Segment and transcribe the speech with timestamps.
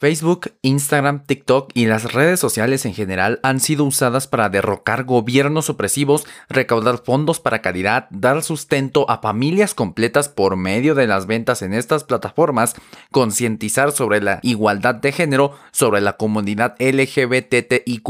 [0.00, 5.68] Facebook, Instagram, TikTok y las redes sociales en general han sido usadas para derrocar gobiernos
[5.68, 11.60] opresivos, recaudar fondos para caridad, dar sustento a familias completas por medio de las ventas
[11.60, 12.76] en estas plataformas,
[13.10, 18.08] concientizar sobre la igualdad de género, sobre la comunidad LGBTIQ,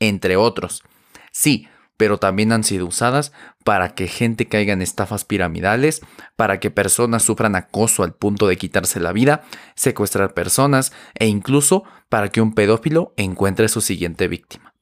[0.00, 0.82] entre otros.
[1.32, 1.66] Sí,
[1.96, 3.32] pero también han sido usadas
[3.64, 6.00] para que gente caiga en estafas piramidales,
[6.36, 9.42] para que personas sufran acoso al punto de quitarse la vida,
[9.74, 14.74] secuestrar personas e incluso para que un pedófilo encuentre su siguiente víctima.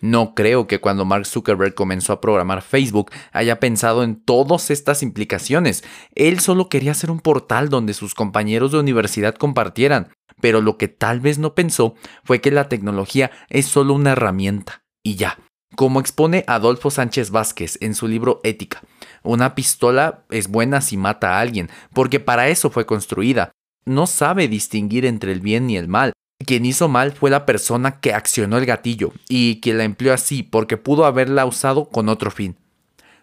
[0.00, 5.02] No creo que cuando Mark Zuckerberg comenzó a programar Facebook haya pensado en todas estas
[5.02, 5.84] implicaciones.
[6.14, 10.08] Él solo quería ser un portal donde sus compañeros de universidad compartieran,
[10.40, 14.84] pero lo que tal vez no pensó fue que la tecnología es solo una herramienta
[15.02, 15.38] y ya.
[15.76, 18.82] Como expone Adolfo Sánchez Vázquez en su libro Ética,
[19.22, 23.52] una pistola es buena si mata a alguien, porque para eso fue construida.
[23.84, 26.12] No sabe distinguir entre el bien y el mal.
[26.44, 30.42] Quien hizo mal fue la persona que accionó el gatillo y quien la empleó así
[30.42, 32.56] porque pudo haberla usado con otro fin.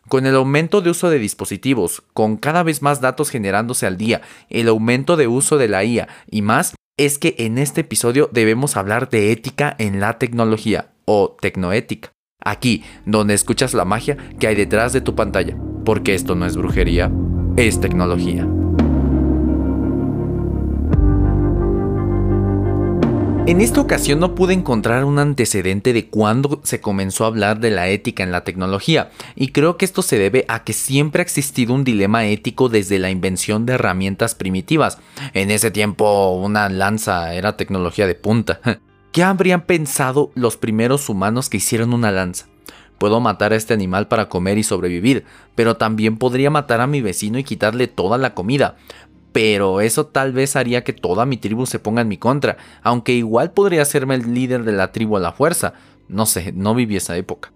[0.08, 4.22] Con el aumento de uso de dispositivos, con cada vez más datos generándose al día,
[4.50, 8.78] el aumento de uso de la IA y más, es que en este episodio debemos
[8.78, 12.12] hablar de ética en la tecnología o tecnoética.
[12.50, 16.56] Aquí, donde escuchas la magia que hay detrás de tu pantalla, porque esto no es
[16.56, 17.12] brujería,
[17.58, 18.48] es tecnología.
[23.48, 27.72] En esta ocasión no pude encontrar un antecedente de cuándo se comenzó a hablar de
[27.72, 31.24] la ética en la tecnología, y creo que esto se debe a que siempre ha
[31.24, 35.00] existido un dilema ético desde la invención de herramientas primitivas.
[35.34, 38.62] En ese tiempo una lanza era tecnología de punta.
[39.18, 42.46] ¿Qué habrían pensado los primeros humanos que hicieron una lanza?
[43.00, 47.02] Puedo matar a este animal para comer y sobrevivir, pero también podría matar a mi
[47.02, 48.76] vecino y quitarle toda la comida.
[49.32, 53.14] Pero eso tal vez haría que toda mi tribu se ponga en mi contra, aunque
[53.14, 55.74] igual podría hacerme el líder de la tribu a la fuerza.
[56.08, 57.52] No sé, no viví esa época.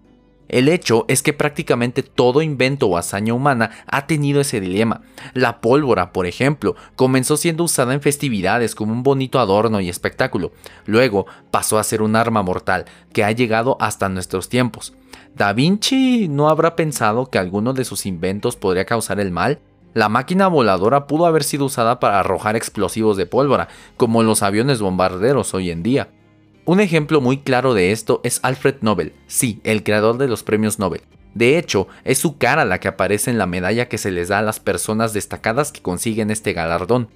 [0.52, 5.00] El hecho es que prácticamente todo invento o hazaña humana ha tenido ese dilema.
[5.32, 10.52] La pólvora, por ejemplo, comenzó siendo usada en festividades como un bonito adorno y espectáculo.
[10.84, 14.92] Luego pasó a ser un arma mortal que ha llegado hasta nuestros tiempos.
[15.34, 19.58] ¿Da Vinci no habrá pensado que alguno de sus inventos podría causar el mal?
[19.94, 24.82] La máquina voladora pudo haber sido usada para arrojar explosivos de pólvora, como los aviones
[24.82, 26.08] bombarderos hoy en día.
[26.64, 30.78] Un ejemplo muy claro de esto es Alfred Nobel, sí, el creador de los premios
[30.78, 31.02] Nobel.
[31.34, 34.38] De hecho, es su cara la que aparece en la medalla que se les da
[34.38, 37.08] a las personas destacadas que consiguen este galardón.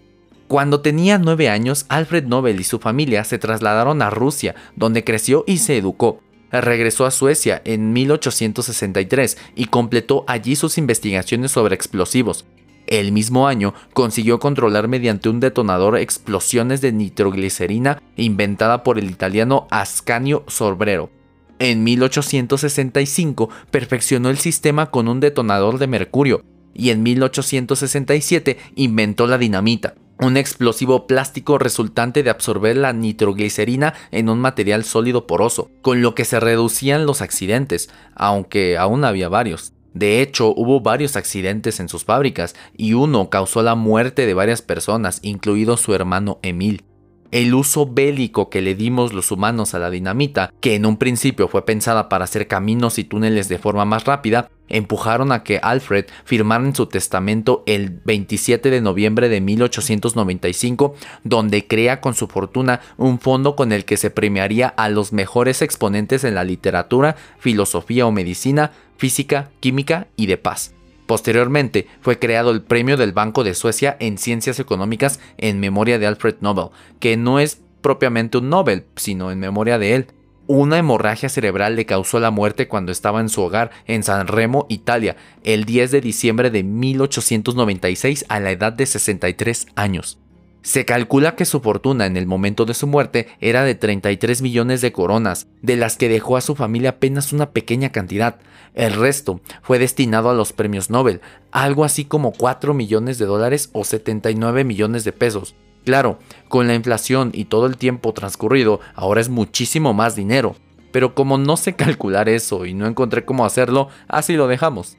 [0.48, 5.44] Cuando tenía 9 años, Alfred Nobel y su familia se trasladaron a Rusia, donde creció
[5.46, 6.20] y se educó.
[6.50, 12.46] Regresó a Suecia en 1863 y completó allí sus investigaciones sobre explosivos.
[12.86, 19.66] El mismo año consiguió controlar mediante un detonador explosiones de nitroglicerina inventada por el italiano
[19.70, 21.10] Ascanio Sorbrero.
[21.58, 26.44] En 1865 perfeccionó el sistema con un detonador de mercurio
[26.74, 34.28] y en 1867 inventó la dinamita, un explosivo plástico resultante de absorber la nitroglicerina en
[34.28, 39.72] un material sólido poroso, con lo que se reducían los accidentes, aunque aún había varios.
[39.96, 44.60] De hecho, hubo varios accidentes en sus fábricas y uno causó la muerte de varias
[44.60, 46.84] personas, incluido su hermano Emil.
[47.30, 51.48] El uso bélico que le dimos los humanos a la dinamita, que en un principio
[51.48, 56.06] fue pensada para hacer caminos y túneles de forma más rápida, empujaron a que Alfred
[56.24, 60.94] firmara en su testamento el 27 de noviembre de 1895,
[61.24, 65.62] donde crea con su fortuna un fondo con el que se premiaría a los mejores
[65.62, 70.75] exponentes en la literatura, filosofía o medicina física, química y de paz.
[71.06, 76.06] Posteriormente fue creado el Premio del Banco de Suecia en Ciencias Económicas en memoria de
[76.06, 80.06] Alfred Nobel, que no es propiamente un Nobel, sino en memoria de él.
[80.48, 84.66] Una hemorragia cerebral le causó la muerte cuando estaba en su hogar en San Remo,
[84.68, 90.18] Italia, el 10 de diciembre de 1896 a la edad de 63 años.
[90.66, 94.80] Se calcula que su fortuna en el momento de su muerte era de 33 millones
[94.80, 98.40] de coronas, de las que dejó a su familia apenas una pequeña cantidad.
[98.74, 101.20] El resto fue destinado a los premios Nobel,
[101.52, 105.54] algo así como 4 millones de dólares o 79 millones de pesos.
[105.84, 106.18] Claro,
[106.48, 110.56] con la inflación y todo el tiempo transcurrido, ahora es muchísimo más dinero.
[110.90, 114.96] Pero como no sé calcular eso y no encontré cómo hacerlo, así lo dejamos.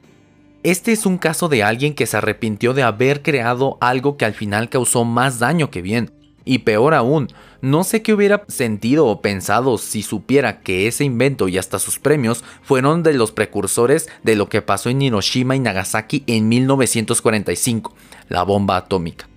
[0.64, 4.34] Este es un caso de alguien que se arrepintió de haber creado algo que al
[4.34, 6.10] final causó más daño que bien.
[6.44, 7.28] Y peor aún,
[7.60, 12.00] no sé qué hubiera sentido o pensado si supiera que ese invento y hasta sus
[12.00, 17.94] premios fueron de los precursores de lo que pasó en Hiroshima y Nagasaki en 1945,
[18.28, 19.28] la bomba atómica.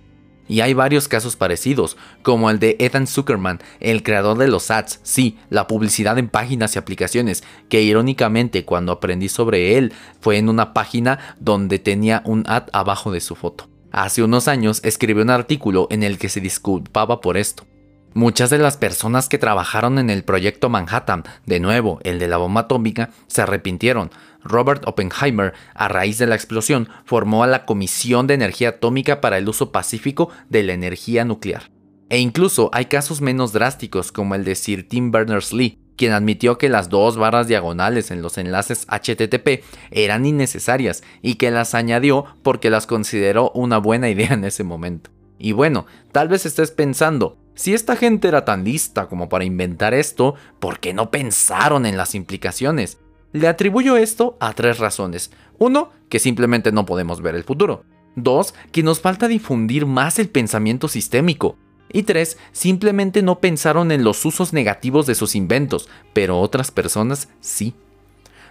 [0.52, 5.00] Y hay varios casos parecidos, como el de Ethan Zuckerman, el creador de los ads,
[5.02, 10.50] sí, la publicidad en páginas y aplicaciones, que irónicamente cuando aprendí sobre él fue en
[10.50, 13.70] una página donde tenía un ad abajo de su foto.
[13.92, 17.64] Hace unos años escribió un artículo en el que se disculpaba por esto.
[18.12, 22.36] Muchas de las personas que trabajaron en el proyecto Manhattan, de nuevo el de la
[22.36, 24.10] bomba atómica, se arrepintieron.
[24.44, 29.38] Robert Oppenheimer, a raíz de la explosión, formó a la Comisión de Energía Atómica para
[29.38, 31.70] el Uso Pacífico de la Energía Nuclear.
[32.08, 36.68] E incluso hay casos menos drásticos como el de Sir Tim Berners-Lee, quien admitió que
[36.68, 42.70] las dos barras diagonales en los enlaces HTTP eran innecesarias y que las añadió porque
[42.70, 45.10] las consideró una buena idea en ese momento.
[45.38, 49.92] Y bueno, tal vez estés pensando, si esta gente era tan lista como para inventar
[49.92, 52.98] esto, ¿por qué no pensaron en las implicaciones?
[53.32, 55.30] Le atribuyo esto a tres razones.
[55.58, 57.84] Uno, que simplemente no podemos ver el futuro.
[58.14, 61.56] Dos, que nos falta difundir más el pensamiento sistémico.
[61.90, 67.28] Y tres, simplemente no pensaron en los usos negativos de sus inventos, pero otras personas
[67.40, 67.74] sí.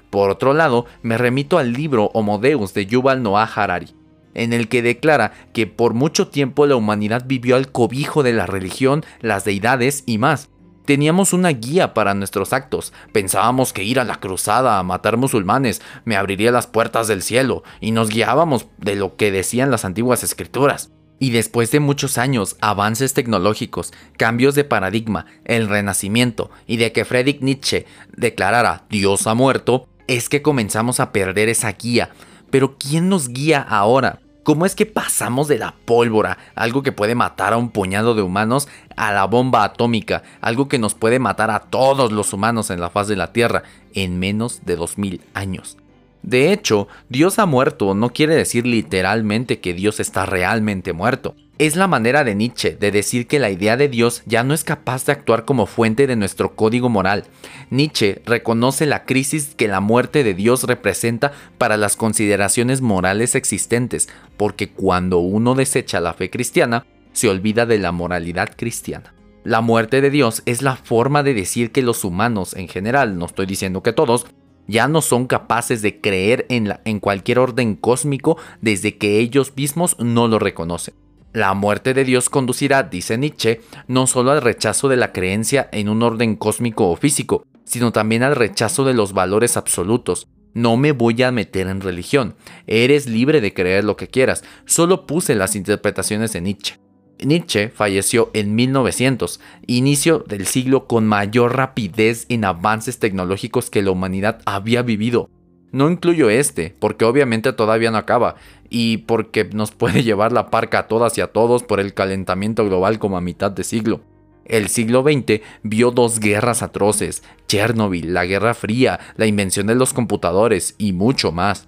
[0.09, 3.95] Por otro lado, me remito al libro Homo Deus de Yuval Noah Harari
[4.33, 8.45] en el que declara que por mucho tiempo la humanidad vivió al cobijo de la
[8.45, 10.50] religión, las deidades y más.
[10.85, 12.93] Teníamos una guía para nuestros actos.
[13.11, 17.63] Pensábamos que ir a la cruzada a matar musulmanes me abriría las puertas del cielo
[17.79, 20.91] y nos guiábamos de lo que decían las antiguas escrituras.
[21.19, 27.05] Y después de muchos años, avances tecnológicos, cambios de paradigma, el renacimiento y de que
[27.05, 27.85] Friedrich Nietzsche
[28.15, 32.09] declarara Dios ha muerto, es que comenzamos a perder esa guía
[32.51, 34.19] pero ¿quién nos guía ahora?
[34.43, 38.23] ¿Cómo es que pasamos de la pólvora, algo que puede matar a un puñado de
[38.23, 42.79] humanos, a la bomba atómica, algo que nos puede matar a todos los humanos en
[42.79, 43.61] la faz de la Tierra,
[43.93, 45.77] en menos de 2000 años?
[46.23, 51.35] De hecho, Dios ha muerto no quiere decir literalmente que Dios está realmente muerto.
[51.61, 54.63] Es la manera de Nietzsche de decir que la idea de Dios ya no es
[54.63, 57.25] capaz de actuar como fuente de nuestro código moral.
[57.69, 64.09] Nietzsche reconoce la crisis que la muerte de Dios representa para las consideraciones morales existentes,
[64.37, 69.13] porque cuando uno desecha la fe cristiana, se olvida de la moralidad cristiana.
[69.43, 73.27] La muerte de Dios es la forma de decir que los humanos en general, no
[73.27, 74.25] estoy diciendo que todos,
[74.65, 79.95] ya no son capaces de creer en, en cualquier orden cósmico desde que ellos mismos
[79.99, 80.95] no lo reconocen.
[81.33, 85.87] La muerte de Dios conducirá, dice Nietzsche, no solo al rechazo de la creencia en
[85.87, 90.27] un orden cósmico o físico, sino también al rechazo de los valores absolutos.
[90.53, 92.35] No me voy a meter en religión,
[92.67, 96.75] eres libre de creer lo que quieras, solo puse las interpretaciones de Nietzsche.
[97.23, 103.91] Nietzsche falleció en 1900, inicio del siglo con mayor rapidez en avances tecnológicos que la
[103.91, 105.29] humanidad había vivido.
[105.71, 108.35] No incluyo este, porque obviamente todavía no acaba,
[108.69, 112.65] y porque nos puede llevar la parca a todas y a todos por el calentamiento
[112.65, 114.01] global como a mitad de siglo.
[114.45, 119.93] El siglo XX vio dos guerras atroces, Chernobyl, la Guerra Fría, la invención de los
[119.93, 121.67] computadores y mucho más.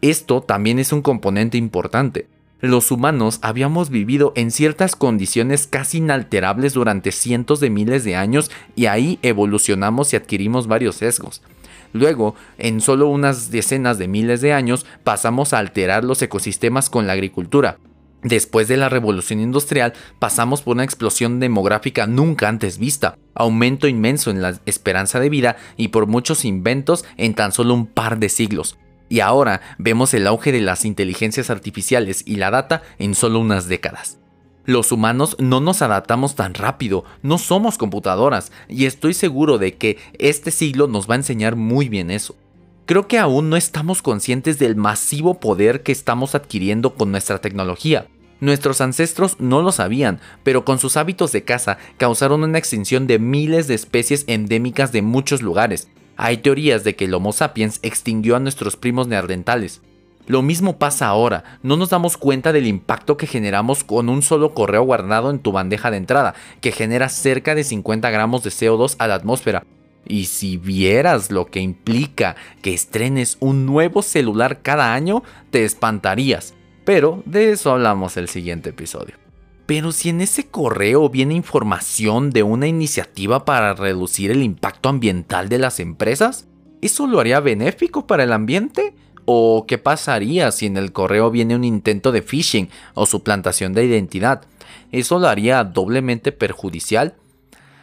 [0.00, 2.26] Esto también es un componente importante.
[2.60, 8.50] Los humanos habíamos vivido en ciertas condiciones casi inalterables durante cientos de miles de años
[8.74, 11.42] y ahí evolucionamos y adquirimos varios sesgos.
[11.96, 17.06] Luego, en solo unas decenas de miles de años, pasamos a alterar los ecosistemas con
[17.06, 17.78] la agricultura.
[18.22, 24.30] Después de la revolución industrial, pasamos por una explosión demográfica nunca antes vista, aumento inmenso
[24.30, 28.28] en la esperanza de vida y por muchos inventos en tan solo un par de
[28.28, 28.78] siglos.
[29.08, 33.68] Y ahora vemos el auge de las inteligencias artificiales y la data en solo unas
[33.68, 34.18] décadas.
[34.66, 39.96] Los humanos no nos adaptamos tan rápido, no somos computadoras, y estoy seguro de que
[40.18, 42.34] este siglo nos va a enseñar muy bien eso.
[42.84, 48.08] Creo que aún no estamos conscientes del masivo poder que estamos adquiriendo con nuestra tecnología.
[48.40, 53.20] Nuestros ancestros no lo sabían, pero con sus hábitos de caza causaron una extinción de
[53.20, 55.88] miles de especies endémicas de muchos lugares.
[56.16, 59.80] Hay teorías de que el Homo sapiens extinguió a nuestros primos neandertales,
[60.26, 64.54] lo mismo pasa ahora, no nos damos cuenta del impacto que generamos con un solo
[64.54, 68.96] correo guardado en tu bandeja de entrada, que genera cerca de 50 gramos de CO2
[68.98, 69.64] a la atmósfera.
[70.08, 76.54] Y si vieras lo que implica que estrenes un nuevo celular cada año, te espantarías.
[76.84, 79.16] Pero de eso hablamos el siguiente episodio.
[79.66, 85.48] Pero si en ese correo viene información de una iniciativa para reducir el impacto ambiental
[85.48, 86.46] de las empresas,
[86.82, 88.94] ¿eso lo haría benéfico para el ambiente?
[89.26, 93.84] ¿O qué pasaría si en el correo viene un intento de phishing o suplantación de
[93.84, 94.42] identidad?
[94.92, 97.16] ¿Eso lo haría doblemente perjudicial?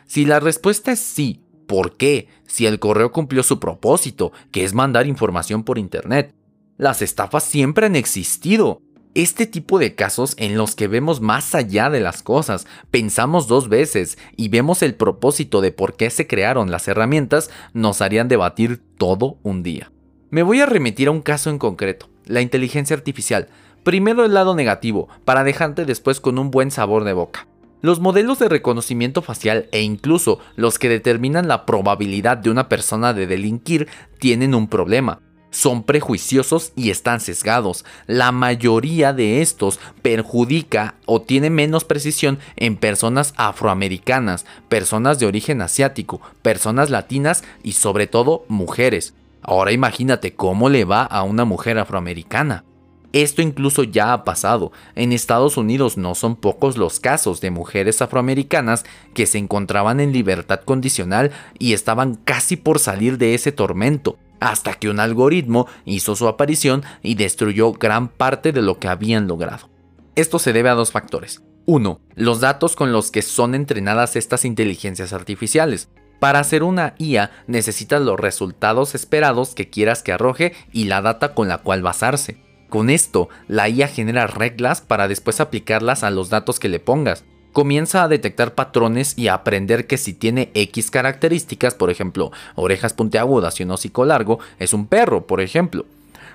[0.08, 2.30] Si la respuesta es sí, ¿por qué?
[2.48, 6.34] Si el correo cumplió su propósito, que es mandar información por Internet.
[6.78, 8.82] Las estafas siempre han existido.
[9.14, 13.70] Este tipo de casos en los que vemos más allá de las cosas, pensamos dos
[13.70, 18.82] veces y vemos el propósito de por qué se crearon las herramientas, nos harían debatir
[18.98, 19.93] todo un día.
[20.34, 23.50] Me voy a remitir a un caso en concreto, la inteligencia artificial.
[23.84, 27.46] Primero el lado negativo, para dejarte después con un buen sabor de boca.
[27.82, 33.14] Los modelos de reconocimiento facial e incluso los que determinan la probabilidad de una persona
[33.14, 33.88] de delinquir
[34.18, 35.22] tienen un problema
[35.52, 37.86] son prejuiciosos y están sesgados.
[38.08, 45.62] La mayoría de estos perjudica o tiene menos precisión en personas afroamericanas, personas de origen
[45.62, 49.14] asiático, personas latinas y sobre todo mujeres.
[49.44, 52.64] Ahora imagínate cómo le va a una mujer afroamericana.
[53.12, 54.72] Esto incluso ya ha pasado.
[54.96, 60.12] En Estados Unidos no son pocos los casos de mujeres afroamericanas que se encontraban en
[60.12, 66.16] libertad condicional y estaban casi por salir de ese tormento hasta que un algoritmo hizo
[66.16, 69.70] su aparición y destruyó gran parte de lo que habían logrado.
[70.16, 71.44] Esto se debe a dos factores.
[71.66, 75.88] Uno, Los datos con los que son entrenadas estas inteligencias artificiales.
[76.20, 81.34] Para hacer una IA necesitas los resultados esperados que quieras que arroje y la data
[81.34, 82.38] con la cual basarse.
[82.70, 87.24] Con esto, la IA genera reglas para después aplicarlas a los datos que le pongas
[87.54, 92.94] comienza a detectar patrones y a aprender que si tiene X características, por ejemplo, orejas
[92.94, 95.86] puntiagudas y un hocico largo, es un perro, por ejemplo.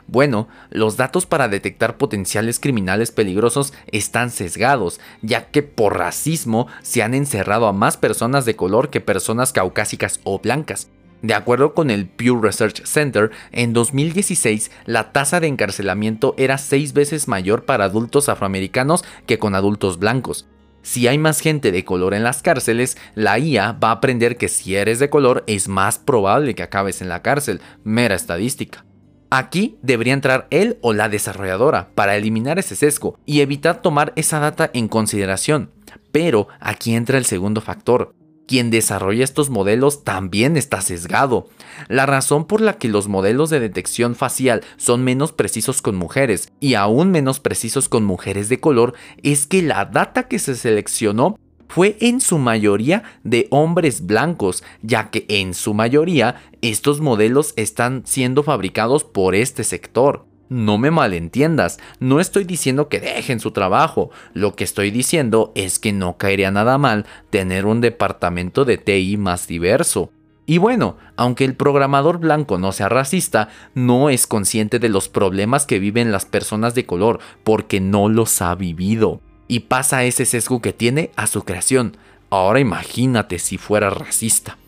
[0.08, 7.02] Bueno, los datos para detectar potenciales criminales peligrosos están sesgados, ya que por racismo se
[7.02, 10.88] han encerrado a más personas de color que personas caucásicas o blancas.
[11.20, 16.94] De acuerdo con el Pew Research Center, en 2016 la tasa de encarcelamiento era seis
[16.94, 20.46] veces mayor para adultos afroamericanos que con adultos blancos.
[20.80, 24.48] Si hay más gente de color en las cárceles, la IA va a aprender que
[24.48, 28.87] si eres de color es más probable que acabes en la cárcel, mera estadística.
[29.30, 34.38] Aquí debería entrar él o la desarrolladora para eliminar ese sesgo y evitar tomar esa
[34.38, 35.70] data en consideración.
[36.12, 38.14] Pero aquí entra el segundo factor,
[38.46, 41.48] quien desarrolla estos modelos también está sesgado.
[41.88, 46.50] La razón por la que los modelos de detección facial son menos precisos con mujeres
[46.58, 51.38] y aún menos precisos con mujeres de color es que la data que se seleccionó
[51.68, 58.02] fue en su mayoría de hombres blancos, ya que en su mayoría estos modelos están
[58.04, 60.24] siendo fabricados por este sector.
[60.48, 65.78] No me malentiendas, no estoy diciendo que dejen su trabajo, lo que estoy diciendo es
[65.78, 70.10] que no caería nada mal tener un departamento de TI más diverso.
[70.46, 75.66] Y bueno, aunque el programador blanco no sea racista, no es consciente de los problemas
[75.66, 79.20] que viven las personas de color porque no los ha vivido.
[79.48, 81.96] Y pasa ese sesgo que tiene a su creación.
[82.30, 84.58] Ahora imagínate si fuera racista.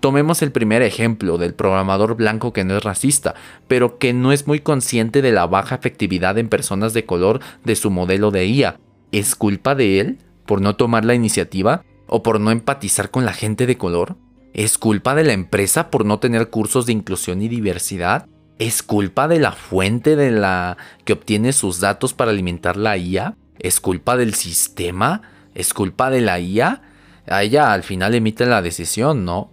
[0.00, 3.34] Tomemos el primer ejemplo del programador blanco que no es racista,
[3.66, 7.76] pero que no es muy consciente de la baja efectividad en personas de color de
[7.76, 8.78] su modelo de IA.
[9.12, 13.32] ¿Es culpa de él por no tomar la iniciativa o por no empatizar con la
[13.32, 14.16] gente de color?
[14.52, 18.26] ¿Es culpa de la empresa por no tener cursos de inclusión y diversidad?
[18.58, 23.36] ¿Es culpa de la fuente de la que obtiene sus datos para alimentar la IA?
[23.58, 25.22] ¿Es culpa del sistema?
[25.54, 26.82] ¿Es culpa de la IA?
[27.28, 29.50] A ella al final emite la decisión, ¿no?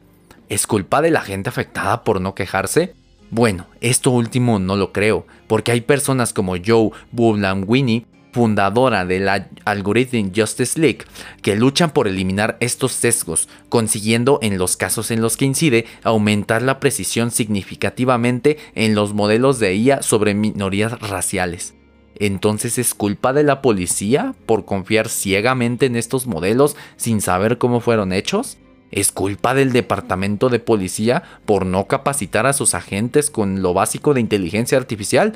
[0.49, 2.93] ¿Es culpa de la gente afectada por no quejarse?
[3.31, 9.47] Bueno, esto último no lo creo, porque hay personas como Joe Winnie, fundadora de la
[9.65, 10.99] Algorithm Justice League,
[11.41, 16.61] que luchan por eliminar estos sesgos, consiguiendo en los casos en los que incide aumentar
[16.61, 21.73] la precisión significativamente en los modelos de IA sobre minorías raciales.
[22.15, 27.79] Entonces es culpa de la policía por confiar ciegamente en estos modelos sin saber cómo
[27.79, 28.57] fueron hechos?
[28.91, 34.13] ¿Es culpa del departamento de policía por no capacitar a sus agentes con lo básico
[34.13, 35.33] de inteligencia artificial?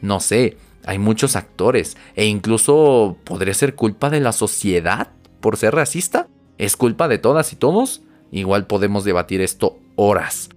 [0.00, 5.08] No sé, hay muchos actores e incluso podría ser culpa de la sociedad
[5.40, 6.28] por ser racista.
[6.58, 8.02] ¿Es culpa de todas y todos?
[8.30, 10.48] Igual podemos debatir esto horas.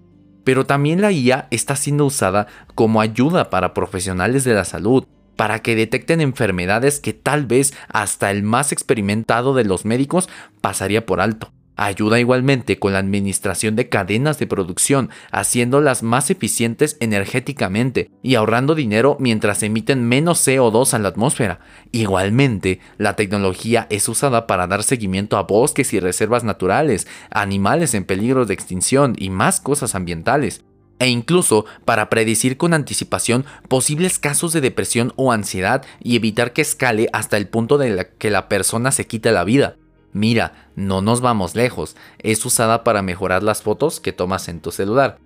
[0.43, 2.45] Pero también la IA está siendo usada
[2.75, 5.05] como ayuda para profesionales de la salud,
[5.35, 10.29] para que detecten enfermedades que tal vez hasta el más experimentado de los médicos
[10.61, 11.51] pasaría por alto.
[11.77, 18.75] Ayuda igualmente con la administración de cadenas de producción, haciéndolas más eficientes energéticamente y ahorrando
[18.75, 21.59] dinero mientras emiten menos CO2 a la atmósfera.
[21.91, 28.05] Igualmente, la tecnología es usada para dar seguimiento a bosques y reservas naturales, animales en
[28.05, 30.63] peligro de extinción y más cosas ambientales
[30.99, 36.61] e incluso para predecir con anticipación posibles casos de depresión o ansiedad y evitar que
[36.61, 39.75] escale hasta el punto de que la persona se quite la vida.
[40.13, 44.71] Mira, no nos vamos lejos, es usada para mejorar las fotos que tomas en tu
[44.71, 45.17] celular.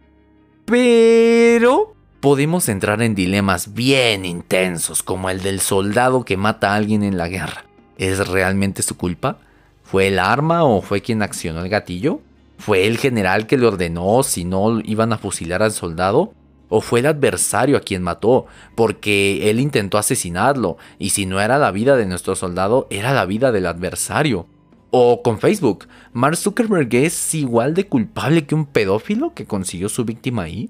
[0.66, 7.04] Pero podemos entrar en dilemas bien intensos como el del soldado que mata a alguien
[7.04, 7.66] en la guerra.
[7.98, 9.40] ¿Es realmente su culpa?
[9.84, 12.22] ¿Fue el arma o fue quien accionó el gatillo?
[12.60, 16.34] ¿Fue el general que le ordenó si no iban a fusilar al soldado?
[16.68, 18.48] ¿O fue el adversario a quien mató?
[18.76, 23.26] Porque él intentó asesinarlo y si no era la vida de nuestro soldado, era la
[23.26, 24.46] vida del adversario.
[24.92, 30.04] O con Facebook, Mark Zuckerberg es igual de culpable que un pedófilo que consiguió su
[30.04, 30.70] víctima ahí.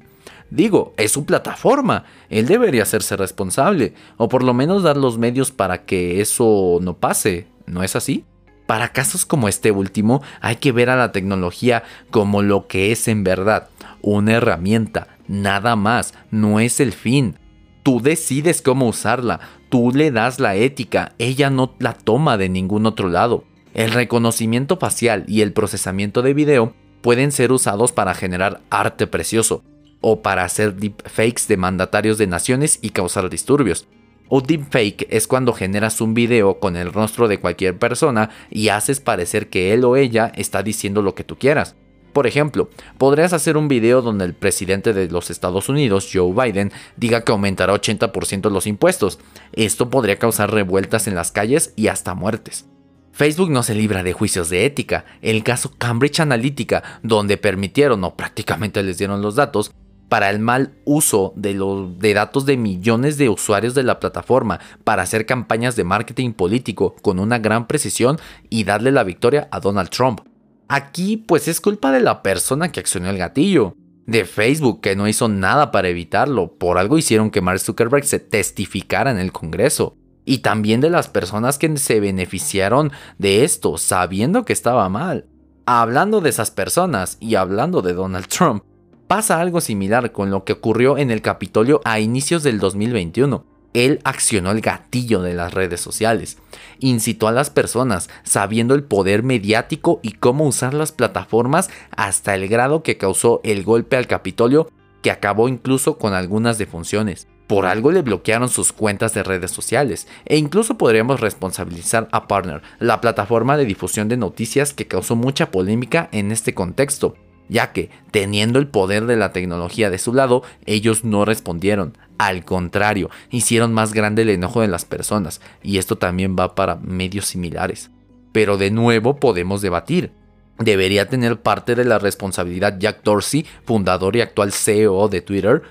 [0.51, 5.51] Digo, es su plataforma, él debería hacerse responsable, o por lo menos dar los medios
[5.51, 8.25] para que eso no pase, ¿no es así?
[8.69, 13.07] Para casos como este último, hay que ver a la tecnología como lo que es
[13.07, 13.69] en verdad,
[14.03, 17.39] una herramienta, nada más, no es el fin.
[17.81, 22.85] Tú decides cómo usarla, tú le das la ética, ella no la toma de ningún
[22.85, 23.43] otro lado.
[23.73, 29.63] El reconocimiento facial y el procesamiento de video pueden ser usados para generar arte precioso,
[29.99, 33.87] o para hacer deepfakes de mandatarios de naciones y causar disturbios.
[34.29, 38.99] Un deepfake es cuando generas un video con el rostro de cualquier persona y haces
[38.99, 41.75] parecer que él o ella está diciendo lo que tú quieras.
[42.13, 42.69] Por ejemplo,
[42.99, 47.31] podrías hacer un video donde el presidente de los Estados Unidos, Joe Biden, diga que
[47.31, 49.19] aumentará 80% los impuestos.
[49.53, 52.65] Esto podría causar revueltas en las calles y hasta muertes.
[53.11, 55.05] Facebook no se libra de juicios de ética.
[55.21, 59.71] El caso Cambridge Analytica, donde permitieron o prácticamente les dieron los datos,
[60.09, 65.03] para el mal uso de, los, datos de millones de usuarios de la plataforma para
[65.03, 68.17] hacer campañas de marketing político con una gran precisión
[68.49, 70.21] y darle la victoria a Donald Trump.
[70.67, 73.75] Aquí pues es culpa de la persona que accionó el gatillo,
[74.05, 78.19] de Facebook que no hizo nada para evitarlo, por algo hicieron que Mark Zuckerberg se
[78.19, 79.95] testificara en el Congreso.
[80.25, 85.25] Y también de las personas que se beneficiaron de esto sabiendo que estaba mal.
[85.65, 88.63] Hablando de esas personas y hablando de Donald Trump,
[89.09, 93.43] Pasa algo similar con lo que ocurrió en el Capitolio a inicios del 2021.
[93.73, 96.37] Él accionó el gatillo de las redes sociales,
[96.77, 102.47] incitó a las personas sabiendo el poder mediático y cómo usar las plataformas hasta el
[102.47, 104.69] grado que causó el golpe al Capitolio
[105.01, 107.27] que acabó incluso con algunas defunciones.
[107.47, 112.61] Por algo le bloquearon sus cuentas de redes sociales e incluso podríamos responsabilizar a Partner,
[112.77, 117.15] la plataforma de difusión de noticias que causó mucha polémica en este contexto,
[117.49, 121.97] ya que, teniendo el poder de la tecnología de su lado, ellos no respondieron.
[122.17, 126.75] Al contrario, hicieron más grande el enojo de las personas, y esto también va para
[126.75, 127.91] medios similares.
[128.31, 130.11] Pero de nuevo podemos debatir.
[130.59, 135.63] ¿Debería tener parte de la responsabilidad Jack Dorsey, fundador y actual CEO de Twitter?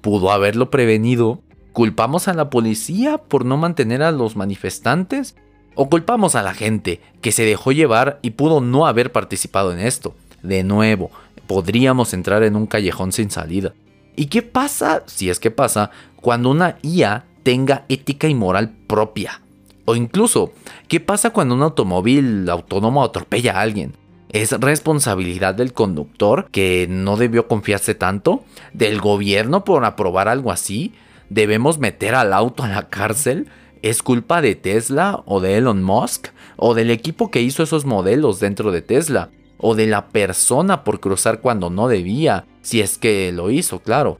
[0.00, 1.42] ¿Pudo haberlo prevenido?
[1.72, 5.34] ¿Culpamos a la policía por no mantener a los manifestantes?
[5.74, 9.80] ¿O culpamos a la gente que se dejó llevar y pudo no haber participado en
[9.80, 10.14] esto?
[10.42, 11.10] De nuevo,
[11.46, 13.74] podríamos entrar en un callejón sin salida.
[14.16, 19.42] ¿Y qué pasa, si es que pasa, cuando una IA tenga ética y moral propia?
[19.84, 20.52] O incluso,
[20.88, 23.94] ¿qué pasa cuando un automóvil autónomo atropella a alguien?
[24.30, 28.44] ¿Es responsabilidad del conductor que no debió confiarse tanto?
[28.72, 30.92] ¿Del gobierno por aprobar algo así?
[31.30, 33.48] ¿Debemos meter al auto a la cárcel?
[33.82, 36.28] ¿Es culpa de Tesla o de Elon Musk?
[36.56, 39.30] ¿O del equipo que hizo esos modelos dentro de Tesla?
[39.58, 44.18] O de la persona por cruzar cuando no debía, si es que lo hizo, claro.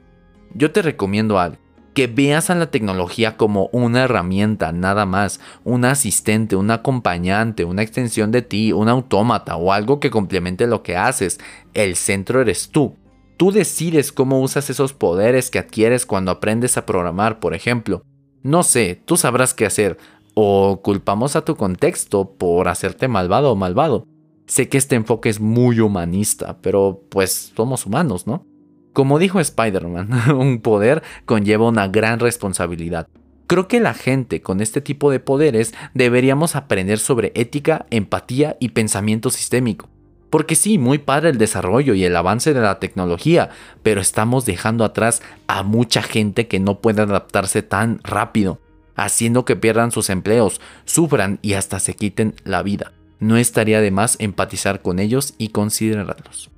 [0.55, 1.59] Yo te recomiendo algo,
[1.97, 7.83] que veas a la tecnología como una herramienta, nada más, un asistente, un acompañante, una
[7.83, 11.39] extensión de ti, un autómata o algo que complemente lo que haces.
[11.73, 12.97] El centro eres tú.
[13.39, 18.03] Tú decides cómo usas esos poderes que adquieres cuando aprendes a programar, por ejemplo.
[18.43, 19.97] No sé, tú sabrás qué hacer.
[20.35, 24.07] O culpamos a tu contexto por hacerte malvado o malvado.
[24.47, 28.47] Sé que este enfoque es muy humanista, pero pues somos humanos, ¿no?
[28.93, 33.09] Como dijo Spider-Man, un poder conlleva una gran responsabilidad.
[33.49, 38.71] Creo que la gente con este tipo de poderes deberíamos aprender sobre ética, empatía y
[38.71, 39.89] pensamiento sistémico.
[40.31, 43.51] Porque sí, muy padre el desarrollo y el avance de la tecnología,
[43.83, 48.61] pero estamos dejando atrás a mucha gente que no puede adaptarse tan rápido,
[48.97, 53.91] haciendo que pierdan sus empleos, sufran y hasta se quiten la vida no estaría de
[53.91, 56.51] más empatizar con ellos y considerarlos.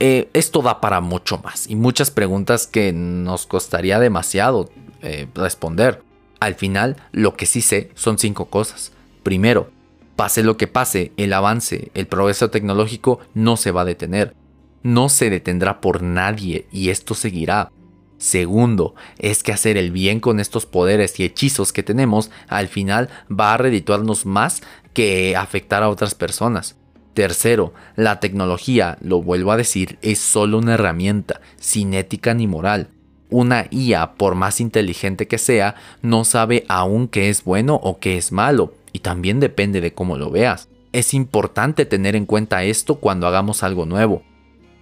[0.00, 4.70] Eh, esto da para mucho más y muchas preguntas que nos costaría demasiado
[5.02, 6.02] eh, responder.
[6.40, 8.92] Al final, lo que sí sé son cinco cosas.
[9.22, 9.70] Primero,
[10.16, 14.34] pase lo que pase, el avance, el progreso tecnológico no se va a detener.
[14.82, 17.70] No se detendrá por nadie y esto seguirá.
[18.18, 23.08] Segundo, es que hacer el bien con estos poderes y hechizos que tenemos al final
[23.30, 26.76] va a redituarnos más que afectar a otras personas.
[27.14, 32.88] Tercero, la tecnología, lo vuelvo a decir, es solo una herramienta, sin ética ni moral.
[33.30, 38.16] Una IA, por más inteligente que sea, no sabe aún qué es bueno o qué
[38.16, 40.68] es malo, y también depende de cómo lo veas.
[40.92, 44.22] Es importante tener en cuenta esto cuando hagamos algo nuevo.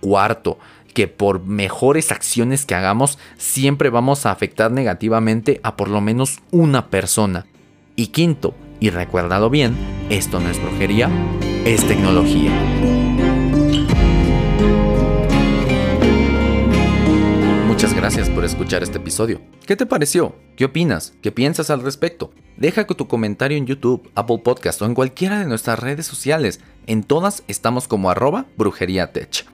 [0.01, 0.59] Cuarto,
[0.93, 6.41] que por mejores acciones que hagamos, siempre vamos a afectar negativamente a por lo menos
[6.51, 7.47] una persona.
[7.97, 9.77] Y quinto, y recuérdalo bien,
[10.11, 11.11] esto no es brujería,
[11.65, 12.51] es tecnología.
[17.67, 19.41] Muchas gracias por escuchar este episodio.
[19.67, 20.37] ¿Qué te pareció?
[20.57, 21.15] ¿Qué opinas?
[21.21, 22.31] ¿Qué piensas al respecto?
[22.57, 26.61] Deja tu comentario en YouTube, Apple Podcast o en cualquiera de nuestras redes sociales.
[26.87, 29.47] En todas estamos como arroba brujeriatech.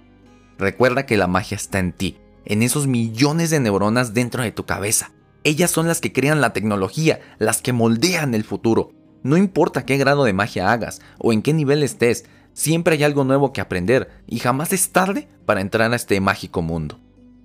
[0.59, 4.67] Recuerda que la magia está en ti, en esos millones de neuronas dentro de tu
[4.67, 5.13] cabeza.
[5.45, 8.93] Ellas son las que crean la tecnología, las que moldean el futuro.
[9.23, 13.23] No importa qué grado de magia hagas o en qué nivel estés, siempre hay algo
[13.23, 16.99] nuevo que aprender y jamás es tarde para entrar a este mágico mundo.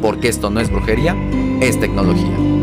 [0.00, 1.16] porque esto no es brujería,
[1.60, 2.57] es tecnología.